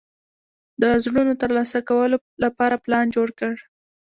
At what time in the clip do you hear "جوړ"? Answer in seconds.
3.15-3.27